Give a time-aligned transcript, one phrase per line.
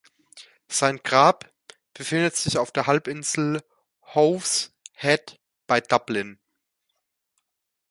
[0.67, 1.53] Sein Grab
[1.93, 3.61] befindet sich auf der Halbinsel
[4.15, 6.39] Howth Head bei Dublin.